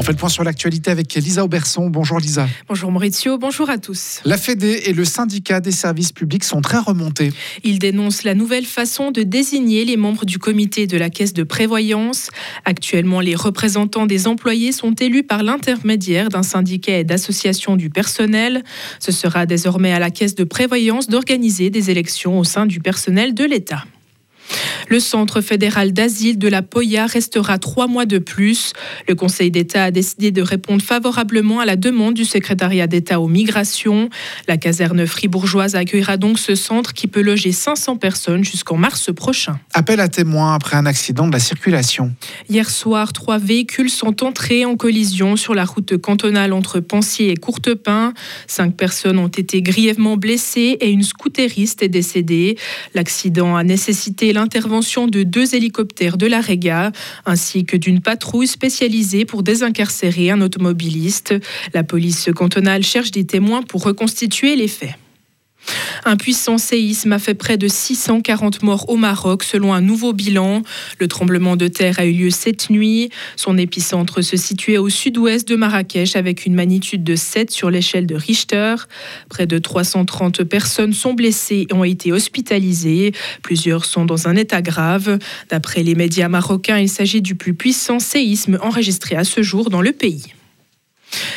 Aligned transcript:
On 0.00 0.02
fait 0.02 0.12
le 0.12 0.16
point 0.16 0.30
sur 0.30 0.44
l'actualité 0.44 0.90
avec 0.90 1.12
Lisa 1.12 1.44
Auberson. 1.44 1.90
Bonjour 1.90 2.18
Lisa. 2.18 2.48
Bonjour 2.66 2.90
Maurizio, 2.90 3.36
bonjour 3.36 3.68
à 3.68 3.76
tous. 3.76 4.20
La 4.24 4.38
Fédé 4.38 4.84
et 4.86 4.94
le 4.94 5.04
syndicat 5.04 5.60
des 5.60 5.72
services 5.72 6.10
publics 6.10 6.42
sont 6.42 6.62
très 6.62 6.78
remontés. 6.78 7.34
Ils 7.64 7.78
dénoncent 7.78 8.24
la 8.24 8.34
nouvelle 8.34 8.64
façon 8.64 9.10
de 9.10 9.22
désigner 9.22 9.84
les 9.84 9.98
membres 9.98 10.24
du 10.24 10.38
comité 10.38 10.86
de 10.86 10.96
la 10.96 11.10
caisse 11.10 11.34
de 11.34 11.42
prévoyance. 11.42 12.30
Actuellement, 12.64 13.20
les 13.20 13.34
représentants 13.34 14.06
des 14.06 14.26
employés 14.26 14.72
sont 14.72 14.94
élus 14.94 15.22
par 15.22 15.42
l'intermédiaire 15.42 16.30
d'un 16.30 16.44
syndicat 16.44 16.96
et 16.96 17.04
d'associations 17.04 17.76
du 17.76 17.90
personnel. 17.90 18.64
Ce 19.00 19.12
sera 19.12 19.44
désormais 19.44 19.92
à 19.92 19.98
la 19.98 20.10
caisse 20.10 20.34
de 20.34 20.44
prévoyance 20.44 21.08
d'organiser 21.08 21.68
des 21.68 21.90
élections 21.90 22.38
au 22.38 22.44
sein 22.44 22.64
du 22.64 22.80
personnel 22.80 23.34
de 23.34 23.44
l'État. 23.44 23.84
Le 24.90 24.98
Centre 24.98 25.40
fédéral 25.40 25.92
d'asile 25.92 26.36
de 26.36 26.48
la 26.48 26.62
Poya 26.62 27.06
restera 27.06 27.58
trois 27.58 27.86
mois 27.86 28.06
de 28.06 28.18
plus. 28.18 28.72
Le 29.06 29.14
Conseil 29.14 29.52
d'État 29.52 29.84
a 29.84 29.90
décidé 29.92 30.32
de 30.32 30.42
répondre 30.42 30.82
favorablement 30.82 31.60
à 31.60 31.64
la 31.64 31.76
demande 31.76 32.14
du 32.14 32.24
secrétariat 32.24 32.88
d'État 32.88 33.20
aux 33.20 33.28
migrations. 33.28 34.10
La 34.48 34.56
caserne 34.56 35.06
fribourgeoise 35.06 35.76
accueillera 35.76 36.16
donc 36.16 36.40
ce 36.40 36.56
centre 36.56 36.92
qui 36.92 37.06
peut 37.06 37.22
loger 37.22 37.52
500 37.52 37.98
personnes 37.98 38.42
jusqu'en 38.42 38.76
mars 38.76 39.14
prochain. 39.14 39.60
Appel 39.74 40.00
à 40.00 40.08
témoins 40.08 40.54
après 40.54 40.76
un 40.76 40.86
accident 40.86 41.28
de 41.28 41.32
la 41.34 41.38
circulation. 41.38 42.12
Hier 42.48 42.68
soir, 42.68 43.12
trois 43.12 43.38
véhicules 43.38 43.90
sont 43.90 44.24
entrés 44.24 44.64
en 44.64 44.74
collision 44.74 45.36
sur 45.36 45.54
la 45.54 45.66
route 45.66 45.98
cantonale 45.98 46.52
entre 46.52 46.80
Pensier 46.80 47.30
et 47.30 47.36
Courtepin. 47.36 48.12
Cinq 48.48 48.76
personnes 48.76 49.20
ont 49.20 49.28
été 49.28 49.62
grièvement 49.62 50.16
blessées 50.16 50.78
et 50.80 50.90
une 50.90 51.04
scooteriste 51.04 51.84
est 51.84 51.88
décédée. 51.88 52.58
L'accident 52.94 53.54
a 53.54 53.62
nécessité 53.62 54.32
l'intervention 54.32 54.79
de 54.80 55.22
deux 55.22 55.54
hélicoptères 55.54 56.16
de 56.16 56.26
la 56.26 56.40
Rega 56.40 56.90
ainsi 57.26 57.64
que 57.64 57.76
d'une 57.76 58.00
patrouille 58.00 58.46
spécialisée 58.46 59.24
pour 59.24 59.42
désincarcérer 59.42 60.30
un 60.30 60.40
automobiliste. 60.40 61.34
La 61.74 61.84
police 61.84 62.30
cantonale 62.34 62.82
cherche 62.82 63.10
des 63.10 63.24
témoins 63.24 63.62
pour 63.62 63.84
reconstituer 63.84 64.56
les 64.56 64.68
faits. 64.68 64.94
Un 66.04 66.16
puissant 66.16 66.58
séisme 66.58 67.12
a 67.12 67.18
fait 67.18 67.34
près 67.34 67.56
de 67.56 67.68
640 67.68 68.62
morts 68.62 68.88
au 68.88 68.96
Maroc 68.96 69.44
selon 69.44 69.72
un 69.74 69.80
nouveau 69.80 70.12
bilan. 70.12 70.62
Le 70.98 71.08
tremblement 71.08 71.56
de 71.56 71.68
terre 71.68 71.98
a 71.98 72.06
eu 72.06 72.12
lieu 72.12 72.30
cette 72.30 72.70
nuit. 72.70 73.10
Son 73.36 73.58
épicentre 73.58 74.22
se 74.22 74.36
situait 74.36 74.78
au 74.78 74.88
sud-ouest 74.88 75.46
de 75.46 75.56
Marrakech 75.56 76.16
avec 76.16 76.46
une 76.46 76.54
magnitude 76.54 77.04
de 77.04 77.16
7 77.16 77.50
sur 77.50 77.70
l'échelle 77.70 78.06
de 78.06 78.14
Richter. 78.14 78.74
Près 79.28 79.46
de 79.46 79.58
330 79.58 80.44
personnes 80.44 80.92
sont 80.92 81.14
blessées 81.14 81.66
et 81.70 81.74
ont 81.74 81.84
été 81.84 82.12
hospitalisées. 82.12 83.12
Plusieurs 83.42 83.84
sont 83.84 84.04
dans 84.04 84.28
un 84.28 84.36
état 84.36 84.62
grave. 84.62 85.18
D'après 85.50 85.82
les 85.82 85.94
médias 85.94 86.28
marocains, 86.28 86.78
il 86.78 86.88
s'agit 86.88 87.22
du 87.22 87.34
plus 87.34 87.54
puissant 87.54 87.98
séisme 87.98 88.58
enregistré 88.62 89.16
à 89.16 89.24
ce 89.24 89.42
jour 89.42 89.70
dans 89.70 89.82
le 89.82 89.92
pays. 89.92 90.34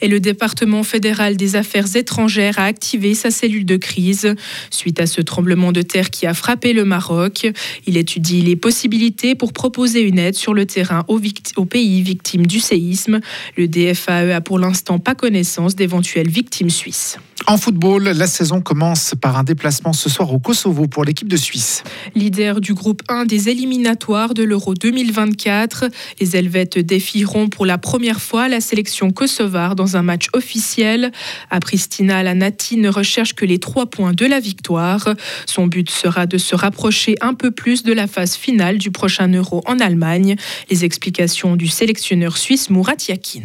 Et 0.00 0.08
le 0.08 0.20
département 0.20 0.82
fédéral 0.82 1.36
des 1.36 1.56
affaires 1.56 1.96
étrangères 1.96 2.58
a 2.58 2.64
activé 2.64 3.14
sa 3.14 3.30
cellule 3.30 3.64
de 3.64 3.76
crise 3.76 4.34
suite 4.70 5.00
à 5.00 5.06
ce 5.06 5.20
tremblement 5.20 5.72
de 5.72 5.82
terre 5.82 6.10
qui 6.10 6.26
a 6.26 6.34
frappé 6.34 6.72
le 6.72 6.84
Maroc. 6.84 7.46
Il 7.86 7.96
étudie 7.96 8.42
les 8.42 8.56
possibilités 8.56 9.34
pour 9.34 9.52
proposer 9.52 10.00
une 10.00 10.18
aide 10.18 10.34
sur 10.34 10.54
le 10.54 10.66
terrain 10.66 11.04
aux, 11.08 11.20
pays 11.64 12.02
victimes 12.02 12.46
du 12.46 12.60
séisme. 12.60 13.20
Le 13.56 13.68
DFAE 13.68 14.34
a 14.34 14.40
pour 14.40 14.58
l'instant 14.58 14.98
pas 14.98 15.14
connaissance 15.14 15.74
d'éventuelles 15.74 16.28
victimes 16.28 16.70
suisses. 16.70 17.18
En 17.46 17.58
football, 17.58 18.04
la 18.04 18.26
saison 18.26 18.62
commence 18.62 19.14
par 19.20 19.36
un 19.36 19.44
déplacement 19.44 19.92
ce 19.92 20.08
soir 20.08 20.32
au 20.32 20.38
Kosovo 20.38 20.86
pour 20.86 21.04
l'équipe 21.04 21.28
de 21.28 21.36
Suisse. 21.36 21.82
Leader 22.14 22.60
du 22.60 22.72
groupe 22.72 23.02
1 23.08 23.26
des 23.26 23.50
éliminatoires 23.50 24.32
de 24.32 24.42
l'Euro 24.42 24.72
2024, 24.72 25.86
les 26.20 26.36
Helvètes 26.36 26.78
défieront 26.78 27.48
pour 27.48 27.66
la 27.66 27.76
première 27.76 28.22
fois 28.22 28.48
la 28.48 28.62
sélection 28.62 29.10
kosovare 29.10 29.74
dans 29.74 29.96
un 29.96 30.02
match 30.02 30.28
officiel. 30.32 31.12
À 31.50 31.60
Pristina, 31.60 32.22
la 32.22 32.34
Nati 32.34 32.78
ne 32.78 32.88
recherche 32.88 33.34
que 33.34 33.44
les 33.44 33.58
trois 33.58 33.86
points 33.86 34.14
de 34.14 34.24
la 34.24 34.40
victoire. 34.40 35.10
Son 35.44 35.66
but 35.66 35.90
sera 35.90 36.24
de 36.24 36.38
se 36.38 36.54
rapprocher 36.54 37.16
un 37.20 37.34
peu 37.34 37.50
plus 37.50 37.82
de 37.82 37.92
la 37.92 38.06
phase 38.06 38.36
finale 38.36 38.78
du 38.78 38.90
prochain 38.90 39.28
Euro 39.28 39.62
en 39.66 39.80
Allemagne. 39.80 40.36
Les 40.70 40.86
explications 40.86 41.56
du 41.56 41.68
sélectionneur 41.68 42.38
suisse 42.38 42.70
Murat 42.70 42.96
Yakin. 43.06 43.42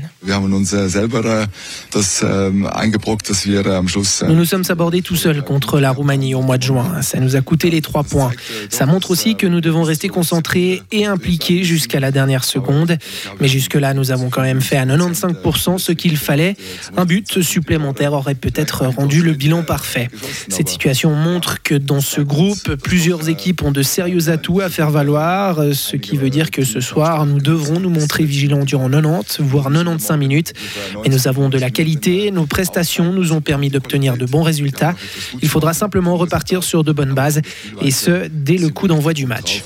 Nous 4.27 4.35
nous 4.35 4.45
sommes 4.45 4.63
abordés 4.69 5.01
tout 5.01 5.15
seuls 5.15 5.43
contre 5.43 5.79
la 5.79 5.91
Roumanie 5.91 6.35
au 6.35 6.41
mois 6.41 6.57
de 6.57 6.63
juin. 6.63 7.01
Ça 7.01 7.19
nous 7.19 7.35
a 7.35 7.41
coûté 7.41 7.69
les 7.69 7.81
trois 7.81 8.03
points. 8.03 8.31
Ça 8.69 8.85
montre 8.85 9.11
aussi 9.11 9.35
que 9.35 9.47
nous 9.47 9.61
devons 9.61 9.83
rester 9.83 10.07
concentrés 10.07 10.83
et 10.91 11.05
impliqués 11.05 11.63
jusqu'à 11.63 11.99
la 11.99 12.11
dernière 12.11 12.43
seconde. 12.43 12.97
Mais 13.39 13.47
jusque-là, 13.47 13.93
nous 13.93 14.11
avons 14.11 14.29
quand 14.29 14.41
même 14.41 14.61
fait 14.61 14.77
à 14.77 14.85
95% 14.85 15.77
ce 15.77 15.91
qu'il 15.91 16.17
fallait. 16.17 16.55
Un 16.97 17.05
but 17.05 17.41
supplémentaire 17.41 18.13
aurait 18.13 18.35
peut-être 18.35 18.85
rendu 18.85 19.21
le 19.21 19.33
bilan 19.33 19.63
parfait. 19.63 20.09
Cette 20.49 20.69
situation 20.69 21.13
montre 21.15 21.61
que 21.63 21.75
dans 21.75 22.01
ce 22.01 22.21
groupe, 22.21 22.75
plusieurs 22.75 23.29
équipes 23.29 23.63
ont 23.63 23.71
de 23.71 23.81
sérieux 23.81 24.29
atouts 24.29 24.61
à 24.61 24.69
faire 24.69 24.91
valoir, 24.91 25.63
ce 25.73 25.95
qui 25.95 26.17
veut 26.17 26.29
dire 26.29 26.51
que 26.51 26.63
ce 26.63 26.79
soir, 26.79 27.25
nous 27.25 27.39
devrons 27.39 27.79
nous 27.79 27.89
montrer 27.89 28.23
vigilants 28.23 28.65
durant 28.65 28.89
90, 28.89 29.41
voire 29.41 29.71
95 29.71 30.17
minutes. 30.17 30.53
Et 31.05 31.09
nous 31.09 31.27
avons 31.27 31.49
de 31.49 31.57
la 31.57 31.69
qualité, 31.69 32.31
nos 32.31 32.45
prestations 32.45 33.13
nous 33.13 33.31
ont 33.31 33.41
permis 33.41 33.68
d'obtenir 33.69 34.17
de 34.17 34.25
bons 34.25 34.43
résultats. 34.43 34.95
Il 35.41 35.49
faudra 35.49 35.73
simplement 35.73 36.17
repartir 36.17 36.63
sur 36.63 36.83
de 36.83 36.91
bonnes 36.91 37.13
bases 37.13 37.41
et 37.81 37.91
ce, 37.91 38.27
dès 38.31 38.57
le 38.57 38.69
coup 38.69 38.87
d'envoi 38.87 39.13
du 39.13 39.25
match. 39.25 39.63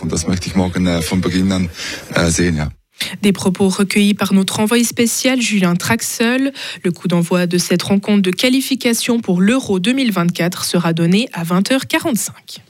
Des 3.22 3.31
propos 3.31 3.69
recueillis 3.69 4.13
par 4.13 4.34
notre 4.34 4.59
envoyé 4.59 4.84
spécial 4.84 5.42
Julien 5.42 5.75
Traxel. 5.75 6.53
Le 6.84 6.92
coup 6.92 7.08
d'envoi 7.08 7.47
de 7.47 7.58
cette 7.58 7.84
rencontre 7.84 8.22
de 8.22 8.31
qualification 8.31 9.19
pour 9.19 9.42
l'Euro 9.42 9.80
2024 9.80 10.63
sera 10.63 10.94
donné 10.94 11.28
à 11.34 11.44
20h45. 11.44 12.62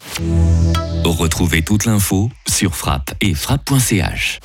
Retrouvez 1.03 1.61
toute 1.61 1.85
l'info 1.85 2.29
sur 2.47 2.75
frappe 2.75 3.13
et 3.21 3.33
frappe.ch. 3.33 4.39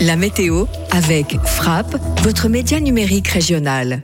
La 0.00 0.16
météo 0.16 0.66
avec 0.90 1.36
Frappe, 1.44 1.96
votre 2.22 2.48
média 2.48 2.80
numérique 2.80 3.28
régional. 3.28 4.02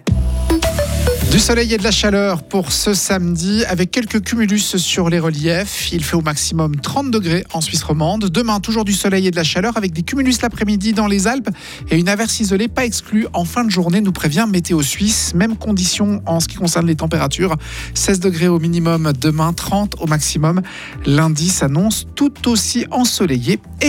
Du 1.37 1.43
soleil 1.43 1.75
et 1.75 1.77
de 1.77 1.85
la 1.85 1.91
chaleur 1.91 2.43
pour 2.45 2.73
ce 2.73 2.95
samedi 2.95 3.63
avec 3.67 3.91
quelques 3.91 4.23
cumulus 4.23 4.79
sur 4.79 5.11
les 5.11 5.19
reliefs. 5.19 5.93
Il 5.93 6.03
fait 6.03 6.17
au 6.17 6.23
maximum 6.23 6.77
30 6.77 7.11
degrés 7.11 7.45
en 7.53 7.61
Suisse 7.61 7.83
romande. 7.83 8.31
Demain, 8.31 8.59
toujours 8.59 8.87
du 8.87 8.95
soleil 8.95 9.27
et 9.27 9.31
de 9.31 9.37
la 9.37 9.45
chaleur 9.45 9.77
avec 9.77 9.93
des 9.93 10.01
cumulus 10.01 10.41
l'après-midi 10.41 10.95
dans 10.95 11.07
les 11.07 11.27
Alpes 11.27 11.51
et 11.91 11.99
une 11.99 12.09
averse 12.09 12.41
isolée 12.41 12.69
pas 12.69 12.87
exclue 12.87 13.27
en 13.35 13.45
fin 13.45 13.65
de 13.65 13.71
journée, 13.71 14.01
nous 14.01 14.13
prévient 14.13 14.47
Météo 14.51 14.81
Suisse. 14.81 15.35
Même 15.35 15.59
condition 15.59 16.23
en 16.25 16.41
ce 16.41 16.49
qui 16.49 16.57
concerne 16.57 16.87
les 16.87 16.97
températures. 16.97 17.55
16 17.93 18.21
degrés 18.21 18.49
au 18.49 18.59
minimum 18.59 19.13
demain, 19.21 19.53
30 19.53 19.97
au 20.01 20.07
maximum. 20.07 20.63
Lundi 21.05 21.51
s'annonce 21.51 22.07
tout 22.15 22.49
aussi 22.49 22.87
ensoleillé. 22.91 23.61